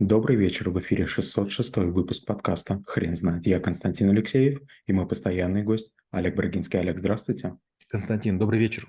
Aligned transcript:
Добрый 0.00 0.36
вечер, 0.36 0.70
в 0.70 0.78
эфире 0.78 1.08
606 1.08 1.76
выпуск 1.78 2.24
подкаста 2.24 2.80
«Хрен 2.86 3.16
знает». 3.16 3.44
Я 3.48 3.58
Константин 3.58 4.10
Алексеев 4.10 4.60
и 4.86 4.92
мой 4.92 5.08
постоянный 5.08 5.64
гость 5.64 5.92
Олег 6.12 6.36
Брагинский. 6.36 6.78
Олег, 6.78 7.00
здравствуйте. 7.00 7.56
Константин, 7.88 8.38
добрый 8.38 8.60
вечер. 8.60 8.88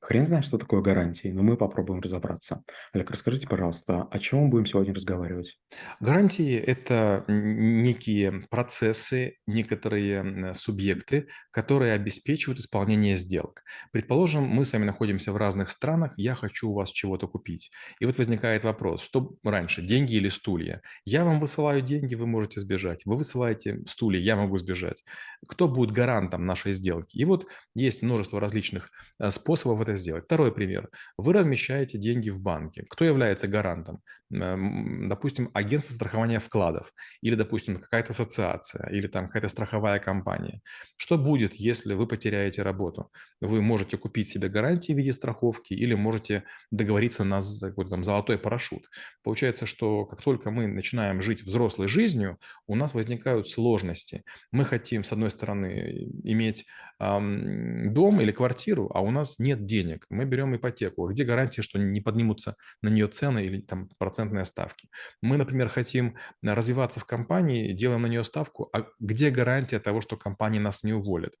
Хрен 0.00 0.24
знает, 0.24 0.44
что 0.46 0.56
такое 0.56 0.80
гарантии, 0.80 1.28
но 1.28 1.42
мы 1.42 1.56
попробуем 1.56 2.00
разобраться. 2.00 2.62
Олег, 2.92 3.10
расскажите, 3.10 3.46
пожалуйста, 3.46 4.04
о 4.04 4.18
чем 4.18 4.40
мы 4.40 4.48
будем 4.48 4.64
сегодня 4.64 4.94
разговаривать? 4.94 5.58
Гарантии– 6.00 6.56
это 6.56 7.24
некие 7.28 8.46
процессы, 8.48 9.36
некоторые 9.46 10.54
субъекты, 10.54 11.28
которые 11.50 11.92
обеспечивают 11.92 12.60
исполнение 12.60 13.16
сделок. 13.16 13.62
Предположим, 13.92 14.44
мы 14.44 14.64
с 14.64 14.72
вами 14.72 14.84
находимся 14.84 15.32
в 15.32 15.36
разных 15.36 15.70
странах, 15.70 16.14
я 16.16 16.34
хочу 16.34 16.70
у 16.70 16.74
вас 16.74 16.90
чего-то 16.90 17.28
купить. 17.28 17.70
И 18.00 18.06
вот 18.06 18.16
возникает 18.16 18.64
вопрос, 18.64 19.02
что 19.02 19.34
раньше, 19.44 19.82
деньги 19.82 20.14
или 20.14 20.30
стулья? 20.30 20.80
Я 21.04 21.24
вам 21.24 21.40
высылаю 21.40 21.82
деньги, 21.82 22.14
вы 22.14 22.26
можете 22.26 22.60
сбежать. 22.60 23.02
Вы 23.04 23.16
высылаете 23.16 23.82
стулья, 23.86 24.18
я 24.18 24.36
могу 24.36 24.56
сбежать. 24.56 25.04
Кто 25.46 25.68
будет 25.68 25.92
гарантом 25.92 26.46
нашей 26.46 26.72
сделки? 26.72 27.18
И 27.18 27.24
вот 27.26 27.46
есть 27.74 28.02
множество 28.02 28.40
различных 28.40 28.90
э, 29.18 29.30
способов 29.30 29.89
это 29.90 30.00
сделать. 30.00 30.24
Второй 30.24 30.52
пример. 30.52 30.88
Вы 31.18 31.32
размещаете 31.32 31.98
деньги 31.98 32.30
в 32.30 32.40
банке. 32.40 32.84
Кто 32.88 33.04
является 33.04 33.48
гарантом? 33.48 34.02
Допустим, 34.30 35.50
агентство 35.54 35.92
страхования 35.92 36.38
вкладов 36.38 36.92
или, 37.20 37.34
допустим, 37.34 37.80
какая-то 37.80 38.12
ассоциация 38.12 38.88
или 38.90 39.08
там 39.08 39.26
какая-то 39.26 39.48
страховая 39.48 39.98
компания. 39.98 40.60
Что 40.96 41.18
будет, 41.18 41.54
если 41.54 41.94
вы 41.94 42.06
потеряете 42.06 42.62
работу? 42.62 43.10
Вы 43.40 43.60
можете 43.60 43.96
купить 43.98 44.28
себе 44.28 44.48
гарантии 44.48 44.92
в 44.92 44.96
виде 44.96 45.12
страховки 45.12 45.74
или 45.74 45.94
можете 45.94 46.44
договориться 46.70 47.24
на 47.24 47.40
какой-то 47.60 47.90
там 47.90 48.02
золотой 48.04 48.38
парашют. 48.38 48.88
Получается, 49.24 49.66
что 49.66 50.04
как 50.06 50.22
только 50.22 50.50
мы 50.50 50.66
начинаем 50.66 51.22
жить 51.22 51.42
взрослой 51.42 51.88
жизнью, 51.88 52.38
у 52.66 52.76
нас 52.76 52.94
возникают 52.94 53.48
сложности. 53.48 54.24
Мы 54.52 54.64
хотим, 54.64 55.02
с 55.04 55.12
одной 55.12 55.30
стороны, 55.30 56.08
иметь 56.22 56.66
эм, 57.00 57.92
дом 57.92 58.20
или 58.20 58.30
квартиру, 58.32 58.90
а 58.94 59.00
у 59.00 59.10
нас 59.10 59.38
нет 59.38 59.64
денег 59.66 59.79
денег, 59.82 60.06
мы 60.10 60.24
берем 60.24 60.54
ипотеку. 60.54 61.08
Где 61.08 61.24
гарантия, 61.24 61.62
что 61.62 61.78
не 61.78 62.00
поднимутся 62.00 62.56
на 62.82 62.88
нее 62.88 63.06
цены 63.06 63.44
или 63.44 63.60
там 63.60 63.88
процентные 63.98 64.44
ставки? 64.44 64.88
Мы, 65.22 65.36
например, 65.36 65.68
хотим 65.68 66.16
развиваться 66.42 67.00
в 67.00 67.04
компании, 67.04 67.72
делаем 67.72 68.02
на 68.02 68.08
нее 68.08 68.24
ставку, 68.24 68.68
а 68.72 68.86
где 68.98 69.30
гарантия 69.30 69.80
того, 69.80 70.00
что 70.00 70.16
компания 70.16 70.60
нас 70.60 70.82
не 70.82 70.92
уволит? 70.92 71.34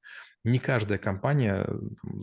Не 0.44 0.58
каждая 0.58 0.98
компания 0.98 1.66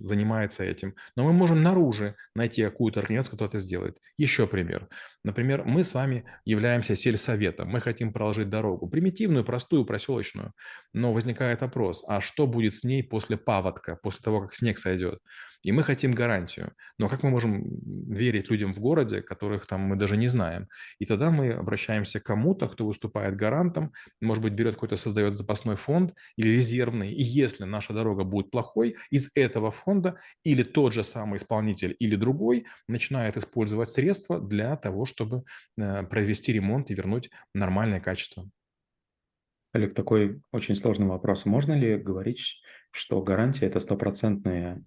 занимается 0.04 0.64
этим, 0.64 0.96
но 1.16 1.24
мы 1.24 1.34
можем 1.34 1.62
наружу 1.62 2.16
найти 2.34 2.64
какую-то 2.64 3.00
организацию, 3.02 3.32
которая 3.32 3.50
это 3.50 3.60
сделает. 3.60 3.98
Еще 4.18 4.48
пример. 4.48 4.88
Например, 5.24 5.64
мы 5.66 5.84
с 5.84 5.94
вами 5.94 6.24
являемся 6.44 6.96
сельсоветом, 6.96 7.68
мы 7.70 7.80
хотим 7.80 8.12
проложить 8.12 8.50
дорогу, 8.50 8.90
примитивную, 8.90 9.46
простую, 9.46 9.86
проселочную, 9.86 10.54
но 10.94 11.14
возникает 11.14 11.62
вопрос, 11.62 12.04
а 12.08 12.20
что 12.20 12.48
будет 12.48 12.74
с 12.74 12.84
ней 12.84 13.04
после 13.04 13.38
паводка, 13.38 13.98
после 14.02 14.24
того, 14.24 14.42
как 14.42 14.56
снег 14.56 14.80
сойдет? 14.80 15.20
И 15.64 15.72
мы 15.72 15.84
хотим 15.84 16.12
гарантию. 16.12 16.74
Но 16.98 17.10
как 17.10 17.24
мы 17.24 17.30
можем 17.30 17.64
верить 18.14 18.50
людям 18.50 18.74
в 18.74 18.80
городе, 18.80 19.22
которых 19.22 19.66
там 19.68 19.82
мы 19.82 19.96
даже 19.96 20.18
не 20.18 20.28
знаем? 20.28 20.68
И 21.00 21.06
тогда 21.06 21.32
мы 21.32 21.52
обращаемся 21.52 22.20
к 22.20 22.24
кому-то, 22.24 22.68
кто 22.68 22.86
выступает 22.86 23.36
гарантом, 23.36 23.92
может 24.22 24.44
быть, 24.44 24.54
берет 24.54 24.76
какой-то, 24.76 24.98
создает 24.98 25.36
запасной 25.36 25.76
фонд 25.76 26.14
или 26.36 26.50
резервный. 26.50 27.12
И 27.14 27.24
если 27.24 27.66
наша 27.66 27.94
дорога 27.94 28.24
будет 28.24 28.52
плохой, 28.52 28.96
из 29.10 29.30
этого 29.36 29.72
фонда 29.72 30.18
или 30.44 30.64
тот 30.64 30.94
же 30.94 31.04
самый 31.04 31.38
исполнитель, 31.38 31.96
или 32.00 32.16
другой 32.16 32.66
начинает 32.88 33.38
использовать 33.38 33.90
средства 33.90 34.40
для 34.40 34.76
того, 34.78 35.06
чтобы 35.06 35.44
э, 35.78 36.04
провести 36.04 36.54
ремонт 36.54 36.92
и 36.92 36.96
вернуть 36.96 37.30
нормальное 37.54 38.00
качество. 38.00 38.50
Олег, 39.74 39.94
такой 39.94 40.42
очень 40.52 40.76
сложный 40.76 41.08
вопрос. 41.08 41.46
Можно 41.46 41.74
ли 41.74 41.98
говорить, 41.98 42.62
что 42.92 43.22
гарантия– 43.22 43.68
это 43.68 43.80
стопроцентный 43.80 44.84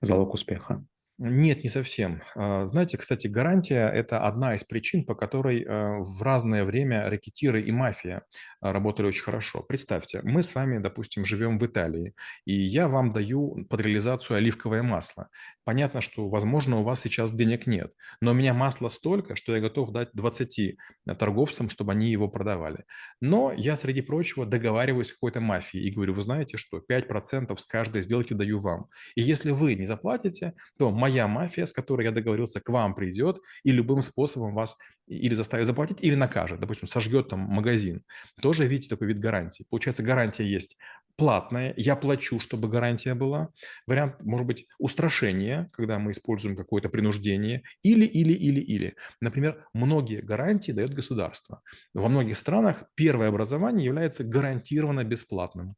залог 0.00 0.34
успеха? 0.34 0.84
Нет, 1.24 1.62
не 1.62 1.70
совсем. 1.70 2.20
А, 2.34 2.66
знаете, 2.66 2.98
кстати, 2.98 3.28
гарантия– 3.28 3.88
это 3.88 4.26
одна 4.26 4.56
из 4.56 4.64
причин, 4.64 5.04
по 5.04 5.14
которой 5.14 5.64
а, 5.64 5.98
в 6.00 6.20
разное 6.20 6.64
время 6.64 7.08
рекетиры 7.08 7.62
и 7.62 7.70
мафия 7.70 8.22
а, 8.60 8.72
работали 8.72 9.06
очень 9.06 9.22
хорошо. 9.22 9.62
Представьте, 9.62 10.20
мы 10.24 10.42
с 10.42 10.52
вами, 10.56 10.78
допустим, 10.78 11.24
живем 11.24 11.60
в 11.60 11.66
Италии, 11.66 12.14
и 12.44 12.54
я 12.54 12.88
вам 12.88 13.12
даю 13.12 13.64
под 13.70 13.80
реализацию 13.82 14.38
оливковое 14.38 14.82
масло. 14.82 15.28
Понятно, 15.62 16.00
что, 16.00 16.28
возможно, 16.28 16.80
у 16.80 16.82
вас 16.82 17.00
сейчас 17.00 17.30
денег 17.30 17.68
нет, 17.68 17.92
но 18.20 18.32
у 18.32 18.34
меня 18.34 18.52
масла 18.52 18.88
столько, 18.88 19.36
что 19.36 19.54
я 19.54 19.60
готов 19.60 19.92
дать 19.92 20.08
20 20.14 20.76
торговцам, 21.20 21.70
чтобы 21.70 21.92
они 21.92 22.10
его 22.10 22.28
продавали. 22.28 22.84
Но 23.20 23.52
я, 23.52 23.76
среди 23.76 24.02
прочего, 24.02 24.44
договариваюсь 24.44 25.08
с 25.08 25.12
какой-то 25.12 25.40
мафией 25.40 25.86
и 25.86 25.92
говорю, 25.92 26.14
вы 26.14 26.22
знаете 26.22 26.56
что, 26.56 26.82
5% 26.90 27.56
с 27.56 27.66
каждой 27.66 28.02
сделки 28.02 28.32
даю 28.32 28.58
вам. 28.58 28.86
И 29.14 29.22
если 29.22 29.52
вы 29.52 29.76
не 29.76 29.86
заплатите, 29.86 30.54
то 30.78 30.90
моя 30.90 31.11
мафия, 31.26 31.66
с 31.66 31.72
которой 31.72 32.04
я 32.04 32.12
договорился, 32.12 32.60
к 32.60 32.68
вам 32.68 32.94
придет 32.94 33.38
и 33.64 33.72
любым 33.72 34.02
способом 34.02 34.54
вас 34.54 34.76
или 35.06 35.34
заставит 35.34 35.66
заплатить, 35.66 35.98
или 36.00 36.14
накажет. 36.14 36.60
Допустим, 36.60 36.88
сожгет 36.88 37.28
там 37.28 37.40
магазин. 37.40 38.04
Тоже, 38.40 38.66
видите, 38.66 38.88
такой 38.88 39.08
вид 39.08 39.18
гарантии. 39.18 39.66
Получается, 39.68 40.02
гарантия 40.02 40.44
есть 40.44 40.78
платная, 41.16 41.74
я 41.76 41.96
плачу, 41.96 42.40
чтобы 42.40 42.68
гарантия 42.68 43.14
была. 43.14 43.50
Вариант, 43.86 44.16
может 44.22 44.46
быть, 44.46 44.66
устрашения, 44.78 45.70
когда 45.72 45.98
мы 45.98 46.12
используем 46.12 46.56
какое-то 46.56 46.88
принуждение, 46.88 47.62
или, 47.82 48.06
или, 48.06 48.32
или, 48.32 48.60
или. 48.60 48.96
Например, 49.20 49.66
многие 49.74 50.20
гарантии 50.20 50.72
дает 50.72 50.94
государство. 50.94 51.62
Во 51.94 52.08
многих 52.08 52.36
странах 52.36 52.84
первое 52.94 53.28
образование 53.28 53.84
является 53.84 54.24
гарантированно 54.24 55.04
бесплатным. 55.04 55.74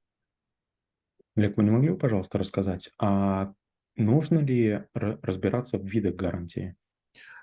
Олег, 1.36 1.56
вы 1.56 1.64
не 1.64 1.70
могли 1.70 1.90
бы, 1.90 1.98
пожалуйста, 1.98 2.38
рассказать, 2.38 2.90
а 2.98 3.52
Нужно 3.96 4.40
ли 4.40 4.82
разбираться 4.92 5.78
в 5.78 5.84
видах 5.84 6.14
гарантии? 6.14 6.76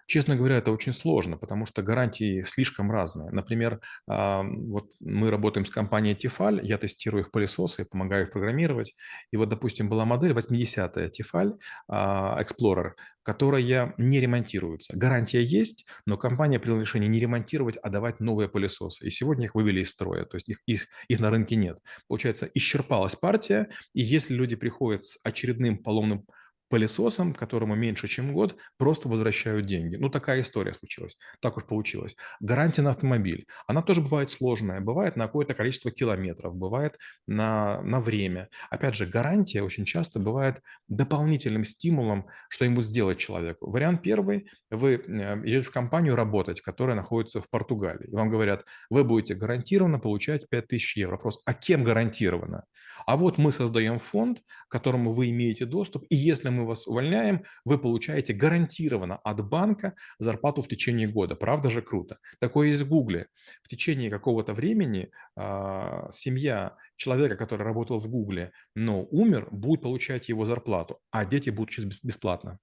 Честно 0.07 0.35
говоря, 0.35 0.57
это 0.57 0.73
очень 0.73 0.91
сложно, 0.91 1.37
потому 1.37 1.65
что 1.65 1.83
гарантии 1.83 2.41
слишком 2.41 2.91
разные. 2.91 3.29
Например, 3.31 3.79
вот 4.07 4.91
мы 4.99 5.29
работаем 5.31 5.65
с 5.65 5.71
компанией 5.71 6.15
Tefal, 6.15 6.59
я 6.61 6.77
тестирую 6.77 7.23
их 7.23 7.31
пылесосы, 7.31 7.85
помогаю 7.89 8.25
их 8.25 8.33
программировать. 8.33 8.93
И 9.31 9.37
вот, 9.37 9.47
допустим, 9.47 9.87
была 9.87 10.03
модель 10.03 10.33
80-я 10.33 11.07
Tefal 11.07 11.53
Explorer, 11.89 12.91
которая 13.23 13.93
не 13.97 14.19
ремонтируется. 14.19 14.97
Гарантия 14.97 15.43
есть, 15.43 15.85
но 16.05 16.17
компания 16.17 16.59
приняла 16.59 16.81
решение 16.81 17.07
не 17.07 17.21
ремонтировать, 17.21 17.77
а 17.77 17.89
давать 17.89 18.19
новые 18.19 18.49
пылесосы. 18.49 19.07
И 19.07 19.11
сегодня 19.11 19.45
их 19.45 19.55
вывели 19.55 19.79
из 19.79 19.91
строя, 19.91 20.25
то 20.25 20.35
есть 20.35 20.49
их, 20.49 20.57
их, 20.65 20.87
их 21.07 21.19
на 21.21 21.29
рынке 21.29 21.55
нет. 21.55 21.77
Получается, 22.09 22.49
исчерпалась 22.53 23.15
партия, 23.15 23.69
и 23.93 24.01
если 24.01 24.33
люди 24.33 24.57
приходят 24.57 25.05
с 25.05 25.17
очередным 25.23 25.77
поломным 25.77 26.25
пылесосом, 26.71 27.33
которому 27.33 27.75
меньше, 27.75 28.07
чем 28.07 28.33
год, 28.33 28.55
просто 28.77 29.09
возвращают 29.09 29.65
деньги. 29.65 29.97
Ну, 29.97 30.09
такая 30.09 30.41
история 30.41 30.73
случилась. 30.73 31.17
Так 31.41 31.57
уж 31.57 31.65
получилось. 31.65 32.15
Гарантия 32.39 32.81
на 32.81 32.89
автомобиль. 32.91 33.45
Она 33.67 33.81
тоже 33.81 34.01
бывает 34.01 34.31
сложная. 34.31 34.79
Бывает 34.79 35.17
на 35.17 35.25
какое-то 35.25 35.53
количество 35.53 35.91
километров, 35.91 36.55
бывает 36.55 36.97
на, 37.27 37.81
на 37.83 37.99
время. 37.99 38.47
Опять 38.69 38.95
же, 38.95 39.05
гарантия 39.05 39.61
очень 39.61 39.85
часто 39.85 40.19
бывает 40.19 40.61
дополнительным 40.87 41.65
стимулом 41.65 42.27
что-нибудь 42.49 42.85
сделать 42.85 43.19
человеку. 43.19 43.69
Вариант 43.69 44.01
первый. 44.01 44.47
Вы 44.69 44.93
э, 44.93 45.41
идете 45.45 45.63
в 45.63 45.71
компанию 45.71 46.15
работать, 46.15 46.61
которая 46.61 46.95
находится 46.95 47.41
в 47.41 47.49
Португалии. 47.49 48.07
И 48.07 48.15
вам 48.15 48.29
говорят, 48.29 48.65
вы 48.89 49.03
будете 49.03 49.35
гарантированно 49.35 49.99
получать 49.99 50.47
5000 50.49 50.97
евро. 50.97 51.11
Вопрос, 51.11 51.41
а 51.45 51.53
кем 51.53 51.83
гарантированно? 51.83 52.63
А 53.05 53.17
вот 53.17 53.37
мы 53.37 53.51
создаем 53.51 53.99
фонд, 53.99 54.41
к 54.67 54.71
которому 54.71 55.11
вы 55.11 55.29
имеете 55.29 55.65
доступ, 55.65 56.05
и 56.09 56.15
если 56.15 56.49
мы 56.49 56.65
вас 56.65 56.87
увольняем, 56.87 57.43
вы 57.65 57.77
получаете 57.77 58.33
гарантированно 58.33 59.17
от 59.17 59.47
банка 59.47 59.95
зарплату 60.19 60.61
в 60.61 60.67
течение 60.67 61.07
года. 61.07 61.35
Правда 61.35 61.69
же 61.69 61.81
круто? 61.81 62.17
Такое 62.39 62.69
есть 62.69 62.81
в 62.81 62.89
Гугле. 62.89 63.27
В 63.63 63.67
течение 63.67 64.09
какого-то 64.09 64.53
времени 64.53 65.11
э, 65.37 66.07
семья 66.11 66.75
человека, 66.95 67.35
который 67.35 67.63
работал 67.63 67.99
в 67.99 68.07
Гугле, 68.07 68.51
но 68.75 69.03
умер, 69.03 69.47
будет 69.51 69.81
получать 69.81 70.29
его 70.29 70.45
зарплату, 70.45 70.99
а 71.11 71.25
дети 71.25 71.49
будут 71.49 71.71
учиться 71.71 71.99
бесплатно. 72.03 72.59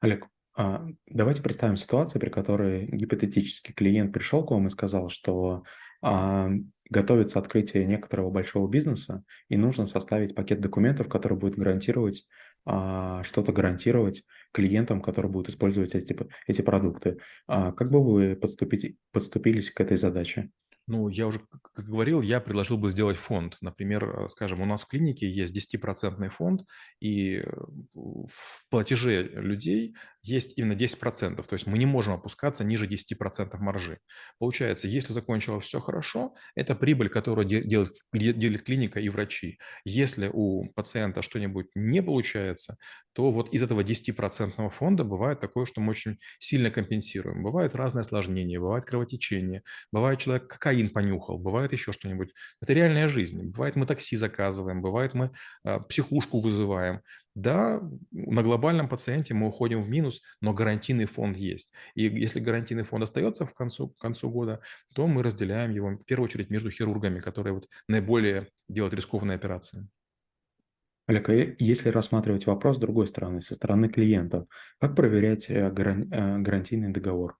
Олег, 0.00 0.26
а, 0.54 0.86
давайте 1.06 1.42
представим 1.42 1.76
ситуацию, 1.76 2.20
при 2.20 2.28
которой 2.28 2.86
гипотетически 2.86 3.72
клиент 3.72 4.12
пришел 4.12 4.44
к 4.44 4.50
вам 4.50 4.66
и 4.66 4.70
сказал, 4.70 5.08
что 5.08 5.64
а, 6.02 6.50
готовится 6.92 7.38
открытие 7.38 7.86
некоторого 7.86 8.30
большого 8.30 8.68
бизнеса, 8.68 9.24
и 9.48 9.56
нужно 9.56 9.86
составить 9.86 10.34
пакет 10.34 10.60
документов, 10.60 11.08
который 11.08 11.38
будет 11.38 11.56
гарантировать, 11.56 12.24
а, 12.64 13.22
что-то 13.24 13.52
гарантировать 13.52 14.22
клиентам, 14.52 15.00
которые 15.00 15.32
будут 15.32 15.48
использовать 15.48 15.94
эти, 15.94 16.16
эти 16.46 16.62
продукты. 16.62 17.18
А, 17.48 17.72
как 17.72 17.90
бы 17.90 18.04
вы 18.04 18.36
подступить, 18.36 18.96
подступились 19.10 19.70
к 19.70 19.80
этой 19.80 19.96
задаче? 19.96 20.50
Ну, 20.88 21.08
я 21.08 21.28
уже 21.28 21.40
как 21.74 21.86
говорил, 21.86 22.22
я 22.22 22.40
предложил 22.40 22.76
бы 22.76 22.90
сделать 22.90 23.16
фонд. 23.16 23.56
Например, 23.60 24.24
э, 24.24 24.28
скажем, 24.28 24.60
у 24.60 24.66
нас 24.66 24.82
в 24.82 24.88
клинике 24.88 25.30
есть 25.30 25.54
10% 25.54 26.28
фонд, 26.28 26.62
и 26.98 27.36
э, 27.36 27.42
в 27.94 28.64
платеже 28.68 29.30
людей 29.34 29.94
есть 30.22 30.54
именно 30.56 30.74
10%, 30.74 31.42
то 31.42 31.54
есть 31.54 31.66
мы 31.66 31.78
не 31.78 31.86
можем 31.86 32.14
опускаться 32.14 32.64
ниже 32.64 32.86
10% 32.86 33.56
маржи. 33.58 33.98
Получается, 34.38 34.88
если 34.88 35.12
закончилось 35.12 35.66
все 35.66 35.80
хорошо, 35.80 36.34
это 36.54 36.74
прибыль, 36.74 37.08
которую 37.08 37.46
делает, 37.46 37.92
делит 38.12 38.62
клиника 38.62 39.00
и 39.00 39.08
врачи. 39.08 39.58
Если 39.84 40.30
у 40.32 40.70
пациента 40.74 41.22
что-нибудь 41.22 41.66
не 41.74 42.02
получается, 42.02 42.76
то 43.12 43.30
вот 43.30 43.52
из 43.52 43.62
этого 43.62 43.82
10% 43.82 44.70
фонда 44.70 45.04
бывает 45.04 45.40
такое, 45.40 45.66
что 45.66 45.80
мы 45.80 45.90
очень 45.90 46.18
сильно 46.38 46.70
компенсируем. 46.70 47.42
Бывают 47.42 47.74
разные 47.74 48.00
осложнения, 48.00 48.58
бывает 48.58 48.84
кровотечение, 48.84 49.62
бывает 49.92 50.20
человек 50.20 50.48
кокаин 50.48 50.88
понюхал, 50.88 51.38
бывает 51.38 51.72
еще 51.72 51.92
что-нибудь. 51.92 52.32
Это 52.60 52.72
реальная 52.72 53.08
жизнь. 53.08 53.42
Бывает 53.50 53.76
мы 53.76 53.86
такси 53.86 54.16
заказываем, 54.16 54.80
бывает 54.82 55.14
мы 55.14 55.32
э, 55.64 55.80
психушку 55.80 56.40
вызываем. 56.40 57.02
Да, 57.34 57.80
на 58.10 58.42
глобальном 58.42 58.88
пациенте 58.88 59.32
мы 59.32 59.48
уходим 59.48 59.82
в 59.82 59.88
минус, 59.88 60.20
но 60.42 60.52
гарантийный 60.52 61.06
фонд 61.06 61.38
есть. 61.38 61.72
И 61.94 62.04
если 62.04 62.40
гарантийный 62.40 62.84
фонд 62.84 63.04
остается 63.04 63.46
в 63.46 63.54
концу, 63.54 63.88
к 63.88 63.98
концу 63.98 64.28
года, 64.30 64.60
то 64.94 65.06
мы 65.06 65.22
разделяем 65.22 65.70
его 65.70 65.90
в 65.90 66.04
первую 66.04 66.26
очередь 66.26 66.50
между 66.50 66.70
хирургами, 66.70 67.20
которые 67.20 67.54
вот 67.54 67.68
наиболее 67.88 68.48
делают 68.68 68.94
рискованные 68.94 69.36
операции. 69.36 69.88
Олег, 71.06 71.28
а 71.30 71.54
если 71.58 71.88
рассматривать 71.88 72.46
вопрос 72.46 72.76
с 72.76 72.80
другой 72.80 73.06
стороны, 73.06 73.40
со 73.40 73.54
стороны 73.54 73.88
клиентов, 73.88 74.46
как 74.78 74.94
проверять 74.94 75.48
э, 75.48 75.54
э, 75.54 76.38
гарантийный 76.38 76.92
договор? 76.92 77.36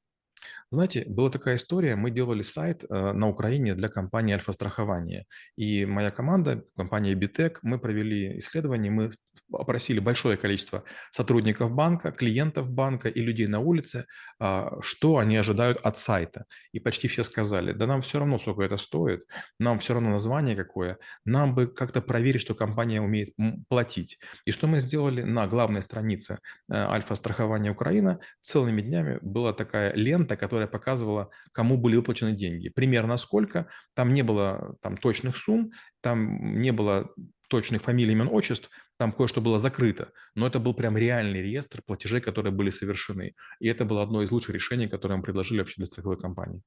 Знаете, 0.71 1.05
была 1.07 1.31
такая 1.31 1.57
история, 1.57 1.97
мы 1.97 2.11
делали 2.11 2.43
сайт 2.43 2.83
э, 2.83 3.13
на 3.13 3.29
Украине 3.29 3.75
для 3.75 3.89
компании 3.89 4.35
Альфа-страхование. 4.35 5.27
И 5.57 5.85
моя 5.85 6.11
команда, 6.11 6.65
компания 6.77 7.15
Bitec, 7.15 7.59
мы 7.63 7.79
провели 7.79 8.39
исследование, 8.39 8.91
мы 8.91 9.11
опросили 9.53 10.01
большое 10.01 10.37
количество 10.37 10.85
сотрудников 11.11 11.71
банка, 11.73 12.13
клиентов 12.13 12.71
банка 12.71 13.09
и 13.09 13.21
людей 13.21 13.47
на 13.47 13.61
улице, 13.61 14.07
а, 14.39 14.79
что 14.81 15.19
они 15.19 15.37
ожидают 15.37 15.79
от 15.83 15.97
сайта. 15.97 16.45
И 16.73 16.81
почти 16.81 17.09
все 17.09 17.23
сказали, 17.23 17.73
да 17.73 17.87
нам 17.87 18.03
все 18.03 18.19
равно, 18.19 18.39
сколько 18.39 18.63
это 18.63 18.77
стоит, 18.77 19.27
нам 19.59 19.79
все 19.79 19.95
равно 19.95 20.11
название 20.11 20.57
какое, 20.57 20.99
нам 21.25 21.55
бы 21.55 21.67
как-то 21.67 22.03
проверить, 22.03 22.43
что 22.43 22.55
компания 22.55 23.01
умеет 23.01 23.35
платить. 23.69 24.19
И 24.45 24.53
что 24.53 24.67
мы 24.67 24.81
сделали 24.81 25.23
на 25.23 25.47
главной 25.47 25.83
странице 25.83 26.39
э, 26.69 26.75
Альфа-страхования 26.75 27.71
Украина, 27.71 28.21
целыми 28.41 28.83
днями 28.83 29.19
была 29.23 29.53
такая 29.53 29.95
лента, 29.95 30.37
которая 30.37 30.67
показывала, 30.67 31.31
кому 31.53 31.77
были 31.77 31.97
выплачены 31.97 32.33
деньги. 32.33 32.69
Примерно 32.69 33.17
сколько. 33.17 33.69
Там 33.95 34.11
не 34.11 34.23
было 34.23 34.77
там, 34.81 34.97
точных 34.97 35.37
сумм, 35.37 35.73
там 36.01 36.61
не 36.61 36.73
было 36.73 37.11
точных 37.49 37.83
фамилий, 37.83 38.13
имен, 38.13 38.29
отчеств, 38.33 38.71
там 39.03 39.11
кое-что 39.11 39.41
было 39.41 39.59
закрыто, 39.59 40.13
но 40.37 40.47
это 40.47 40.61
был 40.61 40.75
прям 40.75 40.97
реальный 40.97 41.43
реестр 41.43 41.83
платежей, 41.85 42.21
которые 42.21 42.53
были 42.53 42.71
совершены. 42.71 43.35
И 43.59 43.67
это 43.67 43.85
было 43.85 44.01
одно 44.01 44.23
из 44.23 44.31
лучших 44.31 44.55
решений, 44.55 44.87
которое 44.87 45.17
мы 45.17 45.25
предложили 45.25 45.59
вообще 45.59 45.75
для 45.79 45.87
страховой 45.87 46.21
компании. 46.21 46.63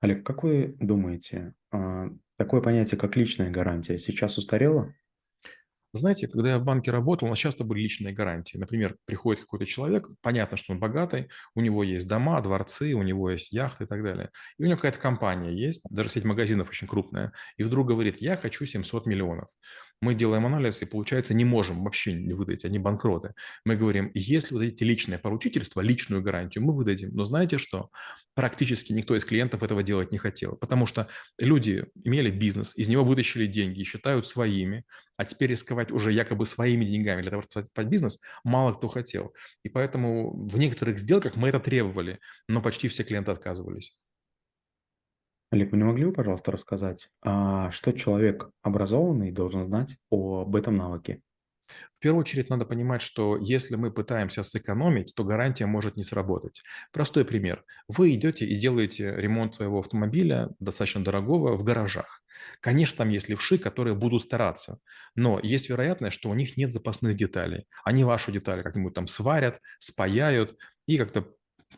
Олег, 0.00 0.26
как 0.26 0.42
вы 0.42 0.74
думаете, 0.80 1.54
а, 1.70 2.08
такое 2.36 2.60
понятие, 2.60 2.98
как 2.98 3.14
личная 3.14 3.52
гарантия, 3.52 3.96
сейчас 4.00 4.38
устарело? 4.38 4.92
Знаете, 5.92 6.26
когда 6.26 6.50
я 6.50 6.58
в 6.58 6.64
банке 6.64 6.90
работал, 6.90 7.28
у 7.28 7.30
нас 7.30 7.38
часто 7.38 7.62
были 7.62 7.82
личные 7.82 8.12
гарантии. 8.12 8.56
Например, 8.56 8.96
приходит 9.04 9.42
какой-то 9.42 9.66
человек, 9.66 10.08
понятно, 10.20 10.56
что 10.56 10.72
он 10.72 10.80
богатый, 10.80 11.28
у 11.54 11.60
него 11.60 11.84
есть 11.84 12.08
дома, 12.08 12.40
дворцы, 12.40 12.94
у 12.94 13.02
него 13.02 13.30
есть 13.30 13.52
яхты 13.52 13.84
и 13.84 13.86
так 13.86 14.02
далее. 14.02 14.30
И 14.58 14.64
у 14.64 14.66
него 14.66 14.76
какая-то 14.78 14.98
компания 14.98 15.52
есть, 15.52 15.84
даже 15.90 16.08
сеть 16.08 16.24
магазинов 16.24 16.70
очень 16.70 16.88
крупная, 16.88 17.32
и 17.56 17.62
вдруг 17.62 17.86
говорит, 17.86 18.20
я 18.20 18.36
хочу 18.36 18.66
700 18.66 19.06
миллионов. 19.06 19.48
Мы 20.02 20.16
делаем 20.16 20.44
анализ 20.44 20.82
и, 20.82 20.84
получается, 20.84 21.32
не 21.32 21.44
можем 21.44 21.84
вообще 21.84 22.12
не 22.12 22.32
выдать, 22.32 22.64
они 22.64 22.80
банкроты. 22.80 23.34
Мы 23.64 23.76
говорим, 23.76 24.10
если 24.14 24.52
вы 24.52 24.60
дадите 24.60 24.84
личное 24.84 25.16
поручительство, 25.16 25.80
личную 25.80 26.22
гарантию, 26.22 26.64
мы 26.64 26.76
выдадим. 26.76 27.10
Но 27.14 27.24
знаете 27.24 27.56
что? 27.56 27.90
Практически 28.34 28.92
никто 28.92 29.16
из 29.16 29.24
клиентов 29.24 29.62
этого 29.62 29.84
делать 29.84 30.10
не 30.10 30.18
хотел, 30.18 30.56
потому 30.56 30.86
что 30.86 31.08
люди 31.38 31.86
имели 32.02 32.32
бизнес, 32.32 32.76
из 32.76 32.88
него 32.88 33.04
вытащили 33.04 33.46
деньги, 33.46 33.84
считают 33.84 34.26
своими, 34.26 34.84
а 35.16 35.24
теперь 35.24 35.50
рисковать 35.50 35.92
уже 35.92 36.12
якобы 36.12 36.46
своими 36.46 36.84
деньгами 36.84 37.22
для 37.22 37.30
того, 37.30 37.42
чтобы 37.42 37.66
создать 37.66 37.86
бизнес, 37.86 38.20
мало 38.42 38.72
кто 38.72 38.88
хотел. 38.88 39.32
И 39.62 39.68
поэтому 39.68 40.48
в 40.48 40.58
некоторых 40.58 40.98
сделках 40.98 41.36
мы 41.36 41.48
это 41.48 41.60
требовали, 41.60 42.18
но 42.48 42.60
почти 42.60 42.88
все 42.88 43.04
клиенты 43.04 43.30
отказывались. 43.30 43.94
Олег, 45.52 45.70
вы 45.70 45.76
не 45.76 45.84
могли 45.84 46.06
бы, 46.06 46.12
пожалуйста, 46.12 46.50
рассказать, 46.50 47.10
а 47.20 47.70
что 47.72 47.92
человек 47.92 48.48
образованный 48.62 49.30
должен 49.30 49.64
знать 49.64 49.98
об 50.10 50.56
этом 50.56 50.78
навыке? 50.78 51.20
В 51.68 51.98
первую 51.98 52.22
очередь 52.22 52.48
надо 52.48 52.64
понимать, 52.64 53.02
что 53.02 53.36
если 53.36 53.76
мы 53.76 53.90
пытаемся 53.90 54.44
сэкономить, 54.44 55.12
то 55.14 55.24
гарантия 55.24 55.66
может 55.66 55.96
не 55.96 56.04
сработать. 56.04 56.62
Простой 56.90 57.26
пример. 57.26 57.64
Вы 57.86 58.14
идете 58.14 58.46
и 58.46 58.58
делаете 58.58 59.14
ремонт 59.14 59.54
своего 59.54 59.80
автомобиля, 59.80 60.48
достаточно 60.58 61.04
дорогого, 61.04 61.54
в 61.54 61.64
гаражах. 61.64 62.22
Конечно, 62.60 62.96
там 62.96 63.10
есть 63.10 63.28
левши, 63.28 63.58
которые 63.58 63.94
будут 63.94 64.22
стараться, 64.22 64.78
но 65.14 65.38
есть 65.42 65.68
вероятность, 65.68 66.16
что 66.16 66.30
у 66.30 66.34
них 66.34 66.56
нет 66.56 66.72
запасных 66.72 67.14
деталей. 67.14 67.66
Они 67.84 68.04
вашу 68.04 68.32
деталь 68.32 68.62
как-нибудь 68.62 68.94
там 68.94 69.06
сварят, 69.06 69.60
спаяют 69.78 70.56
и 70.86 70.96
как-то 70.96 71.26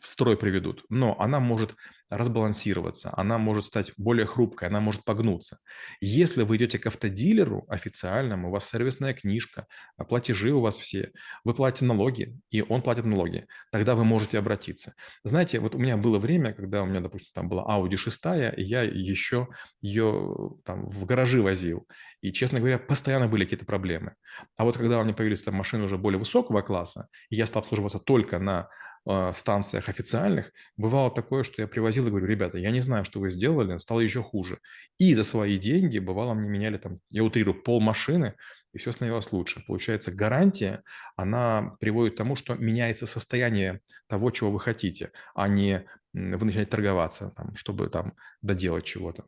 в 0.01 0.07
строй 0.07 0.37
приведут. 0.37 0.85
Но 0.89 1.19
она 1.21 1.41
может 1.41 1.77
разбалансироваться, 2.11 3.13
она 3.17 3.39
может 3.39 3.65
стать 3.65 3.93
более 3.97 4.27
хрупкой, 4.27 4.69
она 4.69 4.81
может 4.81 5.05
погнуться. 5.05 5.59
Если 6.01 6.43
вы 6.43 6.57
идете 6.57 6.79
к 6.79 6.87
автодилеру 6.87 7.65
официальному, 7.69 8.49
у 8.49 8.51
вас 8.53 8.69
сервисная 8.69 9.15
книжка, 9.15 9.67
а 9.97 10.05
платежи 10.05 10.53
у 10.53 10.61
вас 10.61 10.79
все, 10.79 11.13
вы 11.45 11.55
платите 11.55 11.87
налоги, 11.87 12.39
и 12.51 12.63
он 12.63 12.83
платит 12.83 13.05
налоги, 13.05 13.47
тогда 13.73 13.95
вы 13.95 14.05
можете 14.05 14.39
обратиться. 14.39 14.95
Знаете, 15.25 15.59
вот 15.61 15.75
у 15.75 15.79
меня 15.79 15.97
было 15.97 16.19
время, 16.19 16.53
когда 16.53 16.83
у 16.83 16.87
меня, 16.87 17.01
допустим, 17.01 17.31
там 17.35 17.49
была 17.49 17.65
Audi 17.65 17.97
6, 17.97 18.21
и 18.57 18.63
я 18.63 18.83
еще 18.83 19.49
ее 19.81 20.51
там 20.65 20.87
в 20.87 21.05
гаражи 21.07 21.43
возил. 21.43 21.89
И, 22.21 22.33
честно 22.33 22.59
говоря, 22.59 22.79
постоянно 22.79 23.29
были 23.29 23.45
какие-то 23.45 23.67
проблемы. 23.67 24.15
А 24.57 24.65
вот 24.65 24.77
когда 24.77 24.99
у 24.99 25.05
меня 25.05 25.15
появились 25.15 25.43
там 25.43 25.55
машины 25.55 25.85
уже 25.85 25.99
более 25.99 26.19
высокого 26.19 26.63
класса, 26.63 27.09
и 27.29 27.37
я 27.37 27.47
стал 27.47 27.63
обслуживаться 27.63 27.99
только 27.99 28.39
на 28.39 28.69
э, 29.07 29.33
станциях 29.35 29.89
официальных, 29.89 30.53
бывало 30.77 31.11
такое, 31.11 31.43
что 31.43 31.63
я 31.63 31.69
привозил 31.69 32.07
и 32.07 32.11
говорю, 32.11 32.27
ребята, 32.27 32.59
я 32.59 32.71
не 32.71 32.81
знаю, 32.81 33.05
что 33.05 33.21
вы 33.21 33.31
сделали, 33.31 33.79
стало 33.79 34.01
еще 34.01 34.23
хуже. 34.23 34.59
И 34.99 35.15
за 35.15 35.25
свои 35.25 35.59
деньги, 35.59 35.99
бывало, 35.99 36.35
мне 36.35 36.49
меняли 36.49 36.79
там, 36.79 36.99
я 37.11 37.25
утрирую, 37.25 37.63
пол 37.63 37.81
машины, 37.81 38.35
и 38.73 38.79
все 38.79 38.93
становилось 38.93 39.33
лучше. 39.33 39.65
Получается, 39.67 40.13
гарантия, 40.13 40.83
она 41.17 41.77
приводит 41.81 42.15
к 42.15 42.19
тому, 42.19 42.37
что 42.37 42.55
меняется 42.55 43.07
состояние 43.07 43.81
того, 44.09 44.31
чего 44.31 44.51
вы 44.51 44.61
хотите, 44.61 45.13
а 45.35 45.49
не 45.49 45.87
вы 46.13 46.47
начинаете 46.47 46.71
торговаться, 46.71 47.33
там, 47.37 47.55
чтобы 47.57 47.89
там 47.89 48.15
доделать 48.41 48.85
чего-то. 48.85 49.25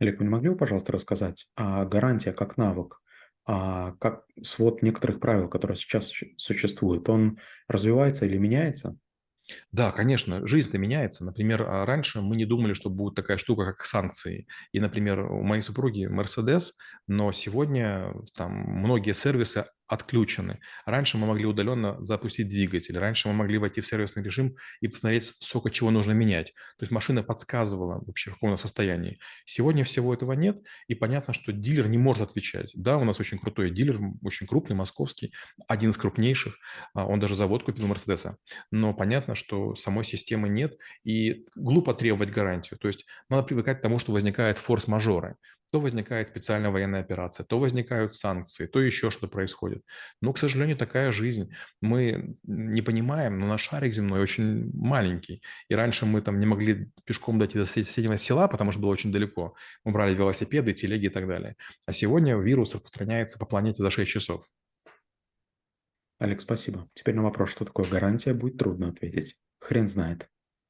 Олег, 0.00 0.18
вы 0.18 0.24
не 0.24 0.30
могли 0.30 0.48
бы, 0.50 0.56
пожалуйста, 0.56 0.92
рассказать, 0.92 1.46
а 1.56 1.84
гарантия 1.84 2.32
как 2.32 2.56
навык, 2.56 3.00
как 3.98 4.24
свод 4.42 4.82
некоторых 4.82 5.20
правил, 5.20 5.48
которые 5.48 5.76
сейчас 5.76 6.12
существуют, 6.36 7.08
он 7.08 7.38
развивается 7.68 8.26
или 8.26 8.36
меняется? 8.38 8.96
Да, 9.72 9.90
конечно, 9.92 10.46
жизнь-то 10.46 10.78
меняется. 10.78 11.24
Например, 11.24 11.62
а, 11.62 11.84
раньше 11.86 12.20
мы 12.20 12.36
не 12.36 12.44
думали, 12.44 12.74
что 12.74 12.90
будет 12.90 13.14
такая 13.14 13.36
штука, 13.36 13.64
как 13.64 13.84
санкции. 13.84 14.46
И, 14.72 14.80
например, 14.80 15.20
у 15.20 15.42
моей 15.42 15.62
супруги 15.62 16.06
Mercedes, 16.08 16.72
но 17.06 17.32
сегодня 17.32 18.12
там 18.34 18.52
многие 18.52 19.12
сервисы 19.12 19.66
отключены. 19.90 20.60
Раньше 20.86 21.18
мы 21.18 21.26
могли 21.26 21.46
удаленно 21.46 22.02
запустить 22.02 22.48
двигатель, 22.48 22.96
раньше 22.96 23.26
мы 23.26 23.34
могли 23.34 23.58
войти 23.58 23.80
в 23.80 23.86
сервисный 23.86 24.22
режим 24.22 24.54
и 24.80 24.86
посмотреть, 24.86 25.24
сколько 25.40 25.68
чего 25.70 25.90
нужно 25.90 26.12
менять. 26.12 26.52
То 26.78 26.84
есть 26.84 26.92
машина 26.92 27.24
подсказывала 27.24 28.00
вообще, 28.06 28.30
в 28.30 28.34
каком 28.34 28.56
состоянии. 28.56 29.18
Сегодня 29.44 29.82
всего 29.82 30.14
этого 30.14 30.32
нет, 30.32 30.58
и 30.86 30.94
понятно, 30.94 31.34
что 31.34 31.52
дилер 31.52 31.88
не 31.88 31.98
может 31.98 32.22
отвечать. 32.22 32.70
Да, 32.74 32.98
у 32.98 33.04
нас 33.04 33.18
очень 33.18 33.38
крутой 33.38 33.70
дилер, 33.70 33.98
очень 34.22 34.46
крупный, 34.46 34.76
московский, 34.76 35.32
один 35.66 35.90
из 35.90 35.96
крупнейших, 35.96 36.56
а, 36.94 37.06
он 37.06 37.18
даже 37.18 37.34
завод 37.34 37.64
купил 37.64 37.88
Мерседеса. 37.88 38.36
Но 38.70 38.94
понятно, 38.94 39.34
что 39.34 39.74
самой 39.74 40.04
системы 40.04 40.48
нет, 40.48 40.76
и 41.02 41.46
глупо 41.56 41.94
требовать 41.94 42.30
гарантию. 42.30 42.78
То 42.78 42.86
есть 42.86 43.06
надо 43.28 43.42
привыкать 43.42 43.78
к 43.78 43.82
тому, 43.82 43.98
что 43.98 44.12
возникает 44.12 44.56
форс-мажоры 44.56 45.34
то 45.70 45.80
возникает 45.80 46.28
специальная 46.28 46.70
военная 46.70 47.00
операция, 47.00 47.44
то 47.44 47.58
возникают 47.58 48.14
санкции, 48.14 48.66
то 48.66 48.80
еще 48.80 49.10
что-то 49.10 49.28
происходит. 49.28 49.82
Но, 50.20 50.32
к 50.32 50.38
сожалению, 50.38 50.76
такая 50.76 51.12
жизнь. 51.12 51.52
Мы 51.80 52.36
не 52.42 52.82
понимаем, 52.82 53.38
но 53.38 53.46
наш 53.46 53.62
шарик 53.62 53.92
земной 53.92 54.20
очень 54.20 54.70
маленький. 54.74 55.42
И 55.68 55.74
раньше 55.74 56.06
мы 56.06 56.22
там 56.22 56.40
не 56.40 56.46
могли 56.46 56.90
пешком 57.04 57.38
дойти 57.38 57.58
до 57.58 57.66
соседнего 57.66 58.16
села, 58.16 58.48
потому 58.48 58.72
что 58.72 58.80
было 58.80 58.90
очень 58.90 59.12
далеко. 59.12 59.54
Мы 59.84 59.92
брали 59.92 60.14
велосипеды, 60.14 60.72
телеги 60.74 61.06
и 61.06 61.10
так 61.10 61.26
далее. 61.26 61.56
А 61.86 61.92
сегодня 61.92 62.36
вирус 62.36 62.74
распространяется 62.74 63.38
по 63.38 63.46
планете 63.46 63.82
за 63.82 63.90
6 63.90 64.10
часов. 64.10 64.44
Олег, 66.18 66.40
спасибо. 66.40 66.88
Теперь 66.94 67.14
на 67.14 67.22
вопрос, 67.22 67.50
что 67.50 67.64
такое 67.64 67.86
гарантия, 67.86 68.34
будет 68.34 68.58
трудно 68.58 68.88
ответить. 68.88 69.36
Хрен 69.58 69.86
знает. 69.86 70.28